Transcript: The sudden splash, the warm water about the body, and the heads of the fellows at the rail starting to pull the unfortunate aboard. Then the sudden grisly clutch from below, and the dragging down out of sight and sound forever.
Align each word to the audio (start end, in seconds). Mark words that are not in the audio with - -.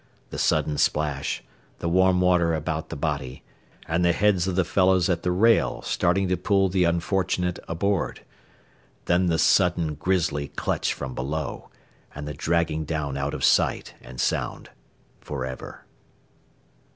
The 0.31 0.39
sudden 0.39 0.79
splash, 0.79 1.43
the 1.77 1.87
warm 1.87 2.21
water 2.21 2.55
about 2.55 2.89
the 2.89 2.95
body, 2.95 3.43
and 3.87 4.03
the 4.03 4.13
heads 4.13 4.47
of 4.47 4.55
the 4.55 4.65
fellows 4.65 5.09
at 5.09 5.21
the 5.21 5.29
rail 5.29 5.83
starting 5.83 6.27
to 6.29 6.37
pull 6.37 6.69
the 6.69 6.85
unfortunate 6.85 7.59
aboard. 7.67 8.21
Then 9.05 9.27
the 9.27 9.37
sudden 9.37 9.93
grisly 9.93 10.47
clutch 10.47 10.91
from 10.91 11.13
below, 11.13 11.69
and 12.15 12.27
the 12.27 12.33
dragging 12.33 12.83
down 12.83 13.15
out 13.15 13.35
of 13.35 13.43
sight 13.43 13.93
and 14.01 14.19
sound 14.19 14.71
forever. 15.19 15.85